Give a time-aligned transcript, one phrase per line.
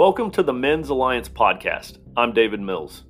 [0.00, 1.98] Welcome to the Men's Alliance podcast.
[2.16, 3.04] I'm David Mills.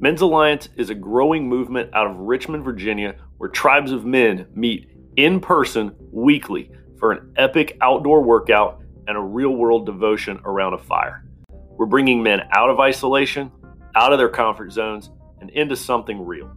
[0.00, 4.90] Men's Alliance is a growing movement out of Richmond, Virginia, where tribes of men meet
[5.14, 10.78] in person weekly for an epic outdoor workout and a real world devotion around a
[10.78, 11.24] fire.
[11.48, 13.52] We're bringing men out of isolation,
[13.94, 16.50] out of their comfort zones, and into something real.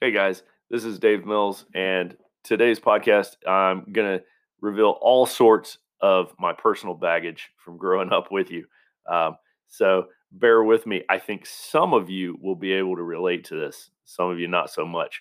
[0.00, 2.16] Hey guys, this is Dave Mills, and
[2.48, 4.24] today's podcast, I'm going to
[4.62, 8.64] reveal all sorts of my personal baggage from growing up with you.
[9.08, 11.02] Um, so bear with me.
[11.10, 14.48] I think some of you will be able to relate to this, some of you
[14.48, 15.20] not so much.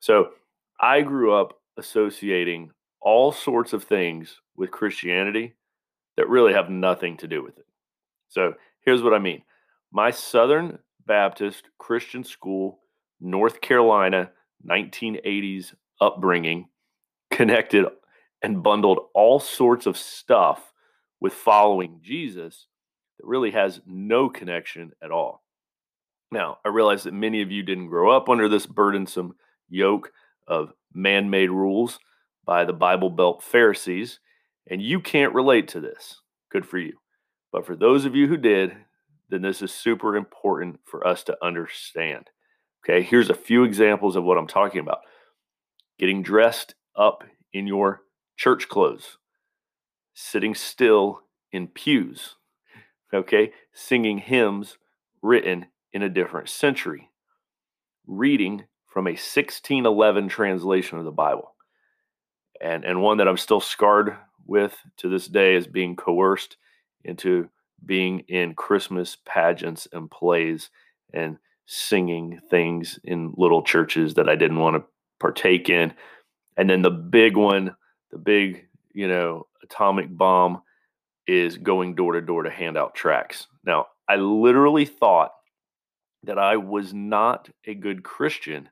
[0.00, 0.30] So
[0.80, 5.54] I grew up associating all sorts of things with Christianity
[6.16, 7.66] that really have nothing to do with it.
[8.28, 9.42] So here's what I mean
[9.92, 12.80] my Southern Baptist Christian school,
[13.20, 14.32] North Carolina,
[14.68, 16.68] 1980s upbringing
[17.30, 17.84] connected
[18.42, 20.72] and bundled all sorts of stuff
[21.20, 22.66] with following Jesus
[23.18, 25.42] that really has no connection at all.
[26.30, 29.34] Now, I realize that many of you didn't grow up under this burdensome
[29.68, 30.12] yoke
[30.46, 31.98] of man made rules
[32.44, 34.20] by the Bible Belt Pharisees,
[34.68, 36.20] and you can't relate to this.
[36.50, 36.94] Good for you.
[37.52, 38.76] But for those of you who did,
[39.28, 42.28] then this is super important for us to understand.
[42.84, 45.00] Okay, here's a few examples of what I'm talking about
[45.98, 48.02] getting dressed up in your
[48.36, 49.18] church clothes,
[50.14, 52.36] sitting still in pews,
[53.12, 54.78] okay, singing hymns
[55.22, 57.10] written in a different century,
[58.06, 61.54] reading from a 1611 translation of the Bible.
[62.60, 64.16] And, and one that I'm still scarred
[64.46, 66.56] with to this day is being coerced
[67.04, 67.48] into
[67.84, 70.70] being in Christmas pageants and plays
[71.12, 74.84] and singing things in little churches that I didn't want to
[75.20, 75.94] partake in.
[76.56, 77.74] And then the big one,
[78.10, 80.62] the big, you know, atomic bomb
[81.26, 83.46] is going door to door to hand out tracts.
[83.64, 85.32] Now, I literally thought
[86.24, 88.68] that I was not a good Christian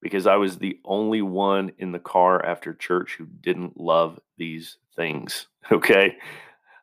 [0.00, 4.78] because I was the only one in the car after church who didn't love these
[4.96, 5.46] things.
[5.70, 6.16] Okay.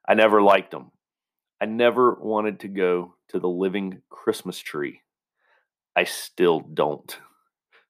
[0.08, 0.91] I never liked them.
[1.62, 5.02] I never wanted to go to the living Christmas tree.
[5.96, 7.19] I still don't.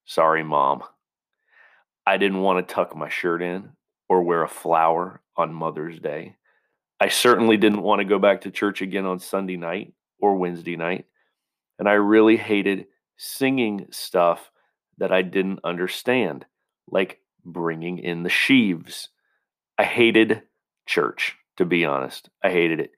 [0.10, 0.82] Sorry, mom.
[2.04, 3.70] I didn't want to tuck my shirt in
[4.10, 6.36] or wear a flower on Mother's Day.
[7.00, 10.76] I certainly didn't want to go back to church again on Sunday night or Wednesday
[10.76, 11.06] night.
[11.78, 12.88] And I really hated
[13.18, 14.50] singing stuff
[14.98, 16.44] that I didn't understand,
[16.90, 19.10] like bringing in the sheaves.
[19.78, 20.42] I hated
[20.88, 22.32] church, to be honest.
[22.44, 22.94] I hated it.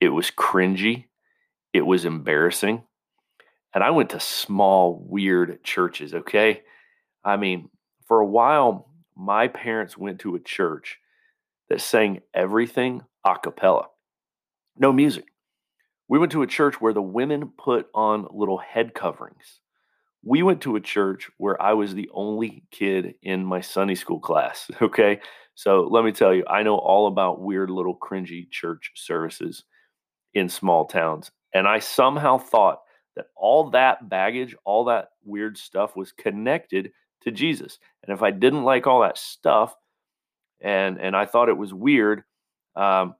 [0.00, 1.04] It was cringy,
[1.72, 2.82] it was embarrassing.
[3.76, 6.62] And I went to small, weird churches, okay?
[7.22, 7.68] I mean,
[8.06, 10.96] for a while, my parents went to a church
[11.68, 13.88] that sang everything a cappella,
[14.78, 15.26] no music.
[16.08, 19.60] We went to a church where the women put on little head coverings.
[20.24, 24.20] We went to a church where I was the only kid in my Sunday school
[24.20, 24.70] class.
[24.80, 25.20] Okay.
[25.54, 29.64] So let me tell you, I know all about weird little cringy church services
[30.32, 31.30] in small towns.
[31.52, 32.80] And I somehow thought
[33.16, 37.78] that all that baggage, all that weird stuff was connected to Jesus.
[38.02, 39.74] And if I didn't like all that stuff,
[40.60, 42.22] and and I thought it was weird,
[42.76, 43.14] um,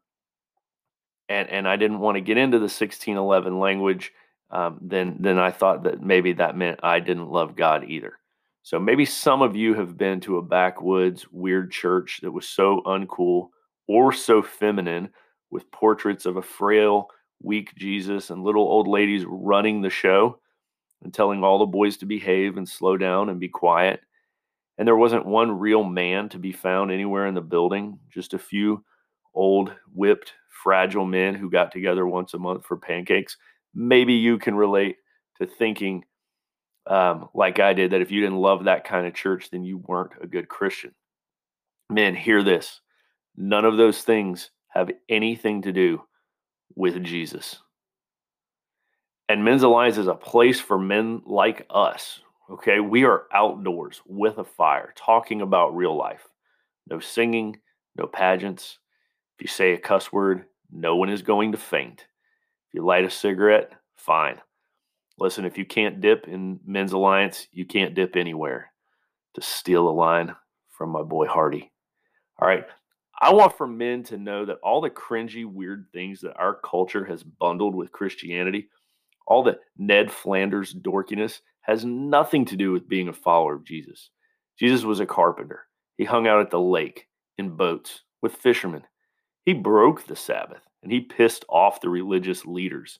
[1.28, 4.12] and and I didn't want to get into the 1611 language,
[4.50, 8.14] um, then then I thought that maybe that meant I didn't love God either.
[8.62, 12.82] So maybe some of you have been to a backwoods weird church that was so
[12.84, 13.50] uncool
[13.86, 15.10] or so feminine
[15.50, 17.08] with portraits of a frail,
[17.42, 20.38] weak Jesus and little old ladies running the show
[21.02, 24.00] and telling all the boys to behave and slow down and be quiet.
[24.78, 28.38] And there wasn't one real man to be found anywhere in the building, just a
[28.38, 28.84] few
[29.34, 30.32] old, whipped,
[30.62, 33.36] fragile men who got together once a month for pancakes.
[33.74, 34.96] Maybe you can relate
[35.38, 36.04] to thinking,
[36.86, 39.78] um, like I did, that if you didn't love that kind of church, then you
[39.78, 40.94] weren't a good Christian.
[41.90, 42.80] Men, hear this.
[43.36, 46.02] None of those things have anything to do
[46.74, 47.60] with Jesus.
[49.28, 52.20] And Men's Alliance is a place for men like us.
[52.50, 52.80] Okay.
[52.80, 56.28] We are outdoors with a fire talking about real life.
[56.88, 57.58] No singing,
[57.96, 58.78] no pageants.
[59.36, 62.00] If you say a cuss word, no one is going to faint.
[62.00, 64.40] If you light a cigarette, fine.
[65.18, 68.70] Listen, if you can't dip in Men's Alliance, you can't dip anywhere.
[69.34, 70.34] To steal a line
[70.70, 71.70] from my boy Hardy.
[72.38, 72.64] All right.
[73.20, 77.04] I want for men to know that all the cringy, weird things that our culture
[77.04, 78.68] has bundled with Christianity
[79.26, 84.10] all the Ned Flanders dorkiness has nothing to do with being a follower of Jesus.
[84.58, 85.66] Jesus was a carpenter.
[85.96, 87.08] He hung out at the lake.
[87.38, 88.82] in boats with fishermen.
[89.44, 92.98] He broke the Sabbath and he pissed off the religious leaders.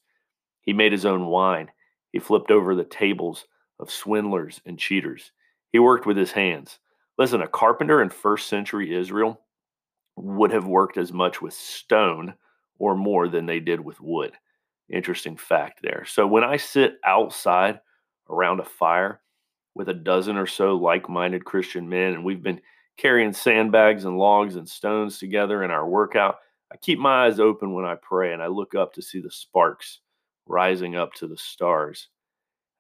[0.61, 1.71] He made his own wine.
[2.13, 3.47] He flipped over the tables
[3.81, 5.33] of swindlers and cheaters.
[5.73, 6.79] He worked with his hands.
[7.17, 9.41] Listen, a carpenter in first century Israel
[10.17, 12.35] would have worked as much with stone
[12.79, 14.33] or more than they did with wood.
[14.89, 16.05] Interesting fact there.
[16.07, 17.81] So when I sit outside
[18.31, 19.21] around a fire
[19.75, 22.61] with a dozen or so like minded Christian men, and we've been
[22.97, 26.37] carrying sandbags and logs and stones together in our workout,
[26.73, 29.31] I keep my eyes open when I pray and I look up to see the
[29.31, 30.01] sparks
[30.47, 32.09] rising up to the stars.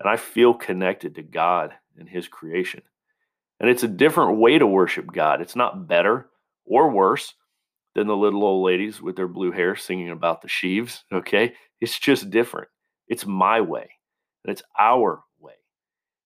[0.00, 2.82] And I feel connected to God and His creation.
[3.60, 5.40] And it's a different way to worship God.
[5.40, 6.28] It's not better
[6.66, 7.34] or worse
[7.94, 11.04] than the little old ladies with their blue hair singing about the sheaves.
[11.12, 11.54] Okay.
[11.80, 12.68] It's just different.
[13.08, 13.88] It's my way
[14.44, 15.54] and it's our way.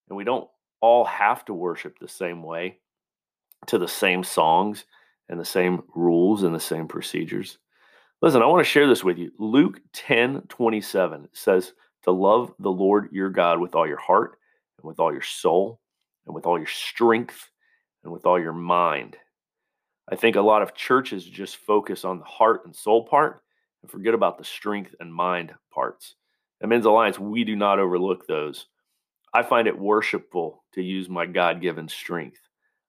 [0.08, 0.48] And we don't
[0.81, 2.78] all have to worship the same way
[3.66, 4.84] to the same songs
[5.28, 7.58] and the same rules and the same procedures.
[8.22, 9.31] Listen, I want to share this with you.
[9.38, 11.72] Luke 10 27 says
[12.02, 14.38] to love the Lord your God with all your heart
[14.78, 15.81] and with all your soul
[16.26, 17.50] and with all your strength
[18.04, 19.16] and with all your mind.
[20.11, 23.43] I think a lot of churches just focus on the heart and soul part
[23.83, 26.17] and forget about the strength and mind parts.
[26.61, 28.67] At Men's Alliance, we do not overlook those.
[29.33, 32.41] I find it worshipful to use my God given strength.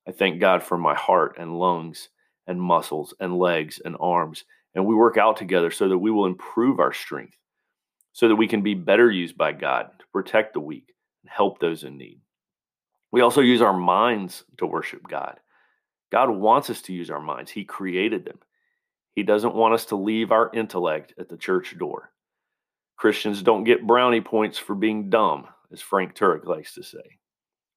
[0.08, 2.10] I thank God for my heart and lungs
[2.48, 4.44] and muscles and legs and arms.
[4.74, 7.38] And we work out together so that we will improve our strength,
[8.14, 10.92] so that we can be better used by God to protect the weak
[11.24, 12.20] and help those in need.
[13.12, 15.40] We also use our minds to worship God.
[16.12, 18.40] God wants us to use our minds, He created them.
[19.14, 22.12] He doesn't want us to leave our intellect at the church door.
[22.98, 27.18] Christians don't get brownie points for being dumb, as Frank Turek likes to say.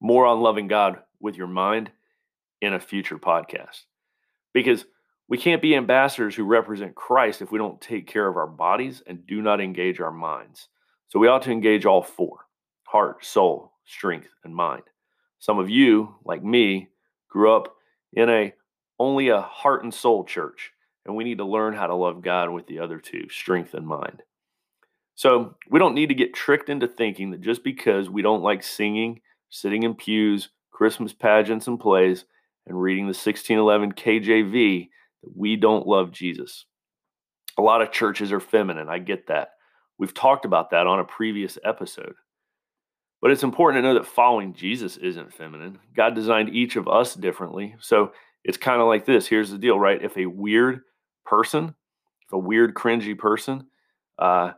[0.01, 1.91] More on loving God with your mind
[2.61, 3.85] in a future podcast.
[4.53, 4.85] Because
[5.29, 9.03] we can't be ambassadors who represent Christ if we don't take care of our bodies
[9.07, 10.69] and do not engage our minds.
[11.09, 12.41] So we ought to engage all four
[12.85, 14.85] heart, soul, strength, and mind.
[15.41, 16.91] Some of you, like me,
[17.29, 17.75] grew up
[18.15, 18.55] in a
[18.99, 20.73] only a heart and soul church,
[21.05, 23.87] and we need to learn how to love God with the other two, strength and
[23.87, 24.23] mind.
[25.17, 28.63] So we don't need to get tricked into thinking that just because we don't like
[28.63, 29.21] singing,
[29.51, 32.25] sitting in pews, Christmas pageants and plays,
[32.67, 34.89] and reading the 1611 KJV,
[35.23, 36.67] that we don't love Jesus.
[37.59, 38.89] A lot of churches are feminine.
[38.89, 39.51] I get that.
[39.99, 42.15] We've talked about that on a previous episode.
[43.25, 45.79] But it's important to know that following Jesus isn't feminine.
[45.97, 47.75] God designed each of us differently.
[47.81, 48.13] So
[48.45, 49.27] it's kind of like this.
[49.27, 50.03] Here's the deal, right?
[50.03, 50.83] If a weird
[51.25, 51.75] person,
[52.27, 53.67] if a weird, cringy person,
[54.19, 54.51] uh,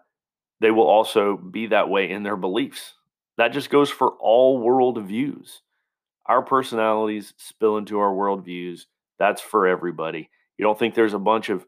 [0.58, 2.94] they will also be that way in their beliefs.
[3.38, 5.62] That just goes for all world views.
[6.26, 8.86] Our personalities spill into our worldviews.
[9.20, 10.28] That's for everybody.
[10.58, 11.64] You don't think there's a bunch of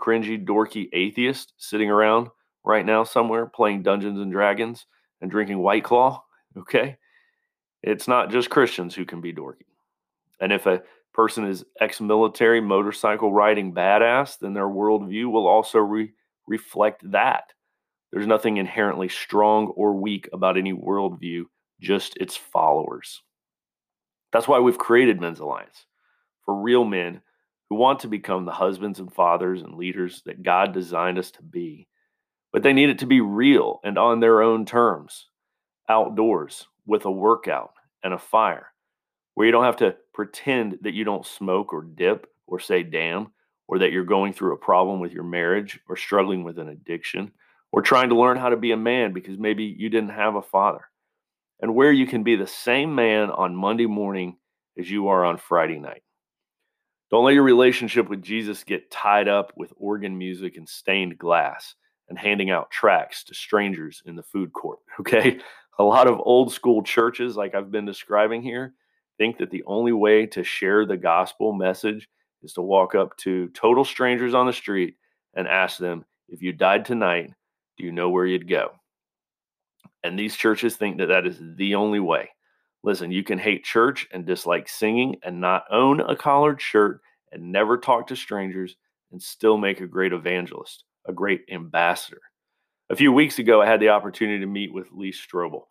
[0.00, 2.26] cringy, dorky atheists sitting around
[2.64, 4.86] right now somewhere playing Dungeons and Dragons
[5.20, 6.24] and drinking White Claw?
[6.56, 6.96] Okay.
[7.82, 9.66] It's not just Christians who can be dorky.
[10.40, 10.82] And if a
[11.12, 16.12] person is ex military, motorcycle riding badass, then their worldview will also re-
[16.46, 17.52] reflect that.
[18.12, 21.44] There's nothing inherently strong or weak about any worldview,
[21.80, 23.22] just its followers.
[24.32, 25.86] That's why we've created Men's Alliance
[26.44, 27.20] for real men
[27.68, 31.42] who want to become the husbands and fathers and leaders that God designed us to
[31.42, 31.86] be.
[32.52, 35.29] But they need it to be real and on their own terms
[35.90, 37.72] outdoors with a workout
[38.04, 38.68] and a fire
[39.34, 43.32] where you don't have to pretend that you don't smoke or dip or say damn
[43.66, 47.32] or that you're going through a problem with your marriage or struggling with an addiction
[47.72, 50.42] or trying to learn how to be a man because maybe you didn't have a
[50.42, 50.84] father
[51.60, 54.36] and where you can be the same man on Monday morning
[54.78, 56.02] as you are on Friday night.
[57.10, 61.74] Don't let your relationship with Jesus get tied up with organ music and stained glass
[62.08, 65.38] and handing out tracts to strangers in the food court, okay?
[65.78, 68.74] A lot of old school churches, like I've been describing here,
[69.18, 72.08] think that the only way to share the gospel message
[72.42, 74.96] is to walk up to total strangers on the street
[75.34, 77.32] and ask them, if you died tonight,
[77.76, 78.72] do you know where you'd go?
[80.02, 82.30] And these churches think that that is the only way.
[82.82, 87.52] Listen, you can hate church and dislike singing and not own a collared shirt and
[87.52, 88.76] never talk to strangers
[89.12, 92.22] and still make a great evangelist, a great ambassador.
[92.90, 95.62] A few weeks ago, I had the opportunity to meet with Lee Strobel.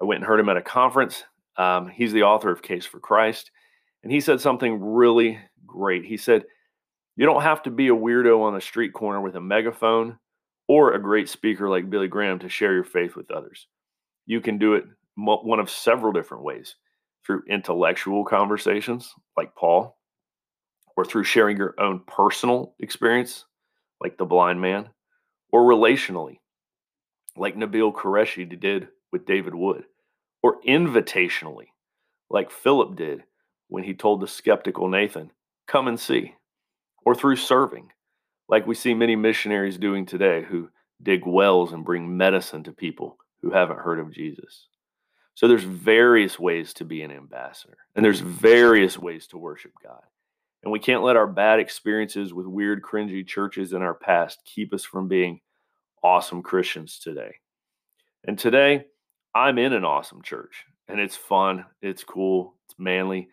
[0.00, 1.22] I went and heard him at a conference.
[1.58, 3.50] Um, he's the author of Case for Christ.
[4.02, 6.06] And he said something really great.
[6.06, 6.46] He said,
[7.16, 10.18] You don't have to be a weirdo on the street corner with a megaphone
[10.68, 13.66] or a great speaker like Billy Graham to share your faith with others.
[14.24, 14.84] You can do it
[15.16, 16.76] one of several different ways
[17.26, 19.98] through intellectual conversations, like Paul,
[20.96, 23.44] or through sharing your own personal experience,
[24.00, 24.88] like the blind man,
[25.52, 26.38] or relationally,
[27.36, 29.84] like Nabil Qureshi did with David Wood,
[30.42, 31.68] or invitationally,
[32.30, 33.24] like Philip did
[33.68, 35.30] when he told the skeptical Nathan,
[35.66, 36.34] Come and see,
[37.04, 37.90] or through serving,
[38.48, 40.70] like we see many missionaries doing today who
[41.02, 44.68] dig wells and bring medicine to people who haven't heard of Jesus.
[45.34, 50.02] So there's various ways to be an ambassador, and there's various ways to worship God.
[50.62, 54.74] And we can't let our bad experiences with weird, cringy churches in our past keep
[54.74, 55.40] us from being
[56.02, 57.36] awesome Christians today.
[58.26, 58.86] And today,
[59.34, 63.28] I'm in an awesome church, and it's fun, it's cool, it's manly,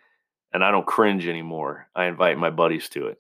[0.53, 1.87] and I don't cringe anymore.
[1.95, 3.19] I invite my buddies to it.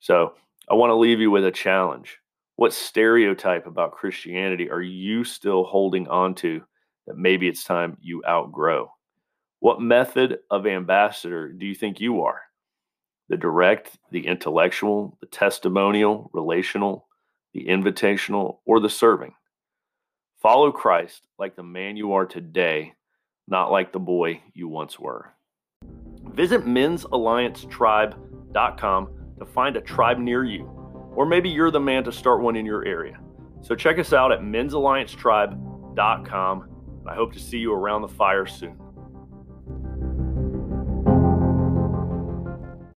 [0.00, 0.34] So
[0.70, 2.18] I want to leave you with a challenge.
[2.56, 6.62] What stereotype about Christianity are you still holding on to
[7.06, 8.92] that maybe it's time you outgrow?
[9.60, 12.42] What method of ambassador do you think you are?
[13.28, 17.06] The direct, the intellectual, the testimonial, relational,
[17.54, 19.34] the invitational, or the serving.
[20.40, 22.94] Follow Christ like the man you are today,
[23.46, 25.32] not like the boy you once were.
[26.34, 30.64] Visit men'salliancetribe.com to find a tribe near you,
[31.14, 33.20] or maybe you're the man to start one in your area.
[33.60, 36.62] So check us out at men'salliancetribe.com.
[36.62, 38.81] And I hope to see you around the fire soon.